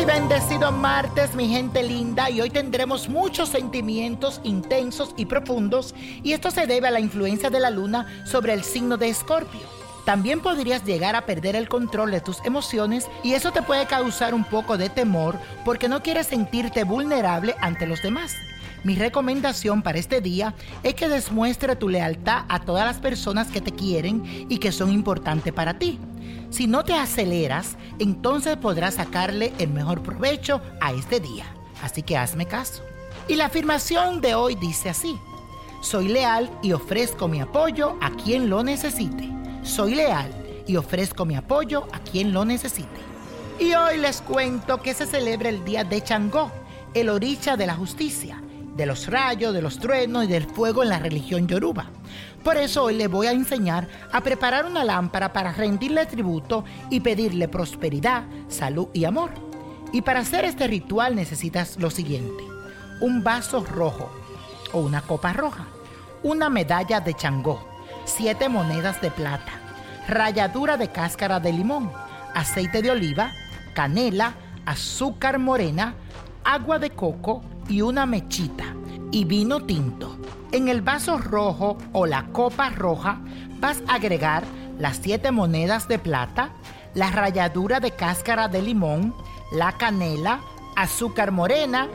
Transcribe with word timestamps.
Y 0.00 0.04
bendecido 0.04 0.72
martes, 0.72 1.34
mi 1.34 1.48
gente 1.48 1.82
linda, 1.82 2.30
y 2.30 2.40
hoy 2.40 2.48
tendremos 2.48 3.08
muchos 3.08 3.50
sentimientos 3.50 4.40
intensos 4.44 5.12
y 5.16 5.26
profundos, 5.26 5.94
y 6.22 6.32
esto 6.32 6.50
se 6.50 6.66
debe 6.66 6.88
a 6.88 6.90
la 6.90 7.00
influencia 7.00 7.50
de 7.50 7.60
la 7.60 7.70
luna 7.70 8.24
sobre 8.24 8.54
el 8.54 8.64
signo 8.64 8.96
de 8.96 9.08
Escorpio. 9.08 9.60
También 10.06 10.40
podrías 10.40 10.84
llegar 10.84 11.16
a 11.16 11.26
perder 11.26 11.54
el 11.54 11.68
control 11.68 12.12
de 12.12 12.20
tus 12.20 12.42
emociones 12.44 13.08
y 13.22 13.34
eso 13.34 13.52
te 13.52 13.62
puede 13.62 13.86
causar 13.86 14.32
un 14.32 14.44
poco 14.44 14.78
de 14.78 14.88
temor 14.88 15.38
porque 15.64 15.88
no 15.88 16.02
quieres 16.02 16.28
sentirte 16.28 16.84
vulnerable 16.84 17.54
ante 17.60 17.86
los 17.86 18.02
demás. 18.02 18.32
Mi 18.82 18.94
recomendación 18.94 19.82
para 19.82 19.98
este 19.98 20.22
día 20.22 20.54
es 20.82 20.94
que 20.94 21.08
demuestre 21.08 21.76
tu 21.76 21.88
lealtad 21.88 22.44
a 22.48 22.60
todas 22.60 22.86
las 22.86 22.98
personas 22.98 23.48
que 23.48 23.60
te 23.60 23.72
quieren 23.72 24.46
y 24.48 24.56
que 24.58 24.72
son 24.72 24.90
importantes 24.90 25.52
para 25.52 25.78
ti. 25.78 25.98
Si 26.48 26.66
no 26.66 26.82
te 26.82 26.94
aceleras, 26.94 27.76
entonces 27.98 28.56
podrás 28.56 28.94
sacarle 28.94 29.52
el 29.58 29.68
mejor 29.68 30.02
provecho 30.02 30.62
a 30.80 30.92
este 30.92 31.20
día. 31.20 31.44
Así 31.82 32.02
que 32.02 32.16
hazme 32.16 32.46
caso. 32.46 32.82
Y 33.28 33.34
la 33.34 33.46
afirmación 33.46 34.22
de 34.22 34.34
hoy 34.34 34.54
dice 34.54 34.88
así. 34.88 35.18
Soy 35.82 36.08
leal 36.08 36.50
y 36.62 36.72
ofrezco 36.72 37.28
mi 37.28 37.40
apoyo 37.40 37.96
a 38.00 38.10
quien 38.10 38.48
lo 38.48 38.64
necesite. 38.64 39.28
Soy 39.62 39.94
leal 39.94 40.32
y 40.66 40.76
ofrezco 40.76 41.26
mi 41.26 41.36
apoyo 41.36 41.86
a 41.92 41.98
quien 42.00 42.32
lo 42.32 42.46
necesite. 42.46 43.00
Y 43.58 43.74
hoy 43.74 43.98
les 43.98 44.22
cuento 44.22 44.80
que 44.80 44.94
se 44.94 45.06
celebra 45.06 45.50
el 45.50 45.64
día 45.66 45.84
de 45.84 46.02
Changó, 46.02 46.50
el 46.94 47.10
oricha 47.10 47.56
de 47.56 47.66
la 47.66 47.74
justicia, 47.74 48.42
de 48.80 48.86
los 48.86 49.08
rayos, 49.08 49.52
de 49.52 49.60
los 49.60 49.78
truenos 49.78 50.24
y 50.24 50.28
del 50.28 50.46
fuego 50.46 50.82
en 50.82 50.88
la 50.88 50.98
religión 50.98 51.46
yoruba. 51.46 51.90
Por 52.42 52.56
eso 52.56 52.84
hoy 52.84 52.94
les 52.94 53.10
voy 53.10 53.26
a 53.26 53.32
enseñar 53.32 53.86
a 54.10 54.22
preparar 54.22 54.64
una 54.64 54.84
lámpara 54.84 55.34
para 55.34 55.52
rendirle 55.52 56.06
tributo 56.06 56.64
y 56.88 57.00
pedirle 57.00 57.46
prosperidad, 57.46 58.24
salud 58.48 58.88
y 58.94 59.04
amor. 59.04 59.32
Y 59.92 60.00
para 60.00 60.20
hacer 60.20 60.46
este 60.46 60.66
ritual 60.66 61.14
necesitas 61.14 61.76
lo 61.78 61.90
siguiente. 61.90 62.42
Un 63.02 63.22
vaso 63.22 63.62
rojo 63.62 64.10
o 64.72 64.78
una 64.78 65.02
copa 65.02 65.34
roja, 65.34 65.66
una 66.22 66.48
medalla 66.48 67.00
de 67.00 67.12
changó, 67.12 67.62
siete 68.06 68.48
monedas 68.48 69.02
de 69.02 69.10
plata, 69.10 69.52
ralladura 70.08 70.78
de 70.78 70.88
cáscara 70.88 71.38
de 71.38 71.52
limón, 71.52 71.92
aceite 72.34 72.80
de 72.80 72.92
oliva, 72.92 73.32
canela, 73.74 74.36
azúcar 74.64 75.38
morena, 75.38 75.96
agua 76.44 76.78
de 76.78 76.88
coco 76.88 77.42
y 77.68 77.82
una 77.82 78.06
mechita 78.06 78.69
y 79.10 79.24
vino 79.24 79.60
tinto. 79.64 80.16
En 80.52 80.68
el 80.68 80.82
vaso 80.82 81.18
rojo 81.18 81.78
o 81.92 82.06
la 82.06 82.26
copa 82.32 82.70
roja 82.70 83.20
vas 83.60 83.82
a 83.86 83.94
agregar 83.94 84.44
las 84.78 84.98
siete 84.98 85.30
monedas 85.30 85.88
de 85.88 85.98
plata, 85.98 86.50
la 86.94 87.10
ralladura 87.10 87.80
de 87.80 87.92
cáscara 87.92 88.48
de 88.48 88.62
limón, 88.62 89.14
la 89.52 89.72
canela, 89.72 90.40
azúcar 90.76 91.30
morena, 91.30 91.88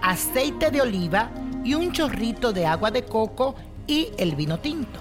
aceite 0.00 0.70
de 0.70 0.80
oliva 0.80 1.30
y 1.64 1.74
un 1.74 1.92
chorrito 1.92 2.52
de 2.52 2.66
agua 2.66 2.90
de 2.90 3.04
coco 3.04 3.54
y 3.86 4.08
el 4.18 4.34
vino 4.34 4.58
tinto. 4.58 4.98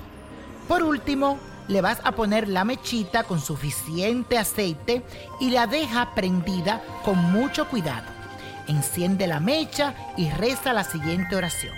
Por 0.67 0.83
último, 0.83 1.37
le 1.67 1.81
vas 1.81 1.99
a 2.03 2.11
poner 2.11 2.49
la 2.49 2.65
mechita 2.65 3.23
con 3.23 3.39
suficiente 3.39 4.37
aceite 4.37 5.03
y 5.39 5.49
la 5.51 5.67
deja 5.67 6.13
prendida 6.13 6.81
con 7.03 7.17
mucho 7.31 7.67
cuidado. 7.67 8.20
Enciende 8.67 9.27
la 9.27 9.39
mecha 9.39 9.93
y 10.17 10.29
reza 10.29 10.73
la 10.73 10.83
siguiente 10.83 11.35
oración. 11.35 11.73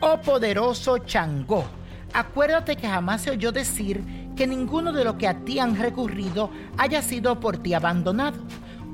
Oh 0.00 0.20
poderoso 0.20 0.98
Changó, 0.98 1.64
acuérdate 2.12 2.76
que 2.76 2.88
jamás 2.88 3.22
se 3.22 3.30
oyó 3.30 3.52
decir 3.52 4.02
que 4.36 4.46
ninguno 4.46 4.92
de 4.92 5.04
los 5.04 5.14
que 5.16 5.26
a 5.26 5.38
ti 5.44 5.58
han 5.58 5.76
recurrido 5.76 6.50
haya 6.76 7.02
sido 7.02 7.40
por 7.40 7.56
ti 7.58 7.74
abandonado. 7.74 8.38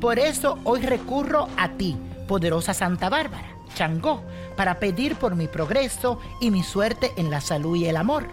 Por 0.01 0.19
eso 0.19 0.59
hoy 0.65 0.83
recurro 0.83 1.49
a 1.57 1.71
ti, 1.71 1.97
poderosa 2.29 2.73
Santa 2.75 3.09
Bárbara, 3.09 3.57
Changó, 3.75 4.23
para 4.57 4.79
pedir 4.79 5.17
por 5.17 5.35
mi 5.35 5.49
progreso 5.49 6.19
y 6.41 6.51
mi 6.51 6.63
suerte 6.63 7.13
en 7.17 7.31
la 7.31 7.41
salud 7.41 7.77
y 7.77 7.87
el 7.87 7.97
amor. 7.97 8.29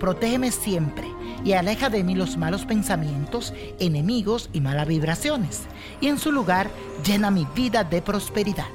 Protégeme 0.00 0.50
siempre 0.50 1.06
y 1.44 1.52
aleja 1.52 1.90
de 1.90 2.02
mí 2.02 2.14
los 2.14 2.36
malos 2.36 2.64
pensamientos, 2.64 3.52
enemigos 3.78 4.50
y 4.52 4.60
malas 4.60 4.88
vibraciones. 4.88 5.64
Y 6.00 6.08
en 6.08 6.18
su 6.18 6.32
lugar, 6.32 6.70
llena 7.04 7.30
mi 7.30 7.46
vida 7.54 7.84
de 7.84 8.02
prosperidad. 8.02 8.66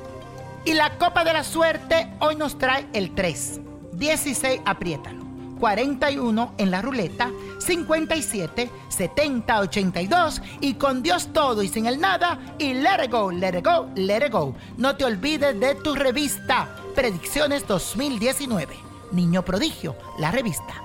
Y 0.63 0.73
la 0.73 0.97
copa 0.97 1.23
de 1.23 1.33
la 1.33 1.43
suerte 1.43 2.07
hoy 2.19 2.35
nos 2.35 2.57
trae 2.57 2.87
el 2.93 3.13
3, 3.13 3.59
16, 3.93 4.61
apriétalo. 4.65 5.25
41 5.59 6.53
en 6.57 6.69
la 6.69 6.81
ruleta, 6.81 7.31
57, 7.59 8.69
70, 8.89 9.59
82 9.61 10.41
y 10.59 10.73
con 10.73 11.01
Dios 11.01 11.29
todo 11.33 11.63
y 11.63 11.69
sin 11.69 11.85
el 11.85 11.99
nada 11.99 12.39
y 12.59 12.73
let 12.73 13.05
it 13.05 13.11
go, 13.11 13.31
let 13.31 13.57
it 13.57 13.65
go, 13.65 13.89
let 13.95 14.25
it 14.25 14.31
go. 14.31 14.53
No 14.77 14.95
te 14.95 15.05
olvides 15.05 15.59
de 15.59 15.75
tu 15.75 15.95
revista 15.95 16.67
Predicciones 16.93 17.67
2019. 17.67 18.75
Niño 19.11 19.43
Prodigio, 19.43 19.95
la 20.19 20.31
revista. 20.31 20.84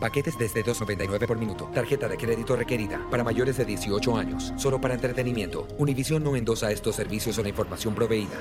Paquetes 0.00 0.38
desde 0.38 0.64
2.99 0.64 1.26
por 1.26 1.38
minuto. 1.38 1.70
Tarjeta 1.74 2.08
de 2.08 2.16
crédito 2.16 2.56
requerida 2.56 3.06
para 3.10 3.22
mayores 3.22 3.56
de 3.58 3.64
18 3.64 4.16
años. 4.16 4.52
Solo 4.56 4.80
para 4.80 4.94
entretenimiento. 4.94 5.68
Univision 5.78 6.24
no 6.24 6.34
endosa 6.34 6.72
estos 6.72 6.96
servicios 6.96 7.38
o 7.38 7.42
la 7.42 7.50
información 7.50 7.94
proveída. 7.94 8.38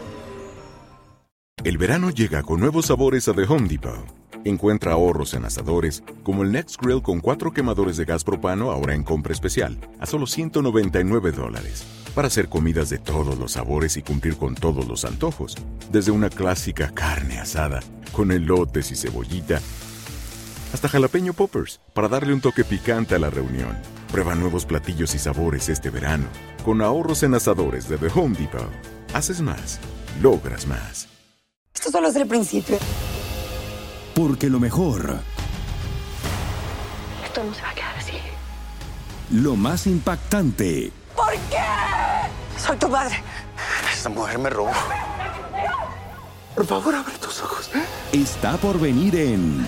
El 1.64 1.78
verano 1.78 2.10
llega 2.10 2.42
con 2.42 2.62
nuevos 2.62 2.86
sabores 2.86 3.28
a 3.28 3.34
The 3.34 3.44
Home 3.44 3.68
Depot. 3.68 4.20
Encuentra 4.46 4.94
ahorros 4.94 5.34
en 5.34 5.44
asadores, 5.44 6.02
como 6.24 6.44
el 6.44 6.54
Next 6.54 6.82
Grill 6.82 7.02
con 7.02 7.20
cuatro 7.20 7.52
quemadores 7.52 7.98
de 7.98 8.06
gas 8.06 8.24
propano 8.24 8.72
ahora 8.72 8.96
en 8.96 9.04
compra 9.04 9.34
especial, 9.34 9.78
a 10.00 10.06
solo 10.06 10.26
199 10.26 11.34
dólares. 11.34 11.84
Para 12.16 12.28
hacer 12.28 12.48
comidas 12.48 12.90
de 12.90 12.98
todos 12.98 13.38
los 13.38 13.52
sabores 13.52 13.98
y 13.98 14.02
cumplir 14.02 14.38
con 14.38 14.56
todos 14.56 14.88
los 14.88 15.04
antojos. 15.04 15.58
Desde 15.92 16.12
una 16.12 16.30
clásica 16.30 16.92
carne 16.94 17.40
asada, 17.40 17.82
con 18.14 18.32
elotes 18.32 18.92
y 18.92 18.96
cebollita, 18.96 19.62
hasta 20.74 20.88
jalapeño 20.90 21.34
poppers, 21.34 21.80
para 21.94 22.08
darle 22.08 22.34
un 22.34 22.42
toque 22.42 22.64
picante 22.64 23.16
a 23.16 23.20
la 23.20 23.30
reunión. 23.30 23.78
Prueba 24.12 24.36
nuevos 24.36 24.66
platillos 24.66 25.16
y 25.16 25.20
sabores 25.20 25.70
este 25.70 25.90
verano, 25.90 26.28
con 26.64 26.82
ahorros 26.82 27.24
en 27.24 27.34
asadores 27.36 27.88
de 27.90 27.98
The 27.98 28.08
Home 28.16 28.38
Depot. 28.38 28.70
Haces 29.14 29.42
más, 29.42 29.80
logras 30.22 30.68
más. 30.68 31.08
Esto 31.74 31.92
solo 31.92 32.10
es 32.10 32.16
el 32.16 32.28
principio. 32.28 32.78
Porque 34.16 34.50
lo 34.50 34.60
mejor, 34.60 35.20
Esto 37.26 37.44
no 37.44 37.54
se 37.54 37.62
va 37.62 37.70
a 37.70 37.74
quedar 37.76 37.96
así. 37.98 38.14
lo 39.32 39.56
más 39.56 39.88
impactante, 39.88 40.92
¿Por 41.16 41.34
qué? 41.34 42.60
Soy 42.60 42.78
tu 42.78 42.88
madre. 42.90 43.22
Esta 43.94 44.10
mujer 44.10 44.38
me 44.40 44.50
robó. 44.50 44.72
Por 46.56 46.66
favor, 46.66 46.96
abre 46.96 47.14
tus 47.18 47.42
ojos. 47.42 47.70
está 48.12 48.58
por 48.58 48.80
venir 48.80 49.16
en 49.16 49.68